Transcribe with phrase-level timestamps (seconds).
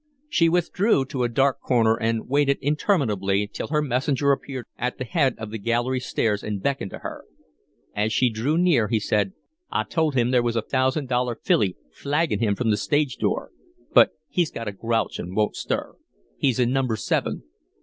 [0.27, 5.03] She withdrew to a dark corner and waited interminably till her messenger appeared at the
[5.03, 7.23] head of the gallery stairs and beckoned to her.
[7.95, 9.33] As she drew near he said,
[9.71, 13.51] "I told him there was a thousand dollar filly flaggin' him from the stage door,
[13.93, 15.93] but he's got a grouch an' won't stir.
[16.35, 17.43] He's in number seven."